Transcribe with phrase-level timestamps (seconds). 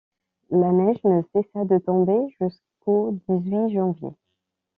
[0.49, 4.09] La neige ne cessa de tomber jusqu’au dix-huit janvier.